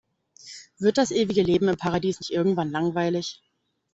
Wird 0.79 0.97
das 0.97 1.11
ewige 1.11 1.43
Leben 1.43 1.67
im 1.67 1.77
Paradies 1.77 2.21
nicht 2.21 2.31
irgendwann 2.31 2.71
langweilig? 2.71 3.39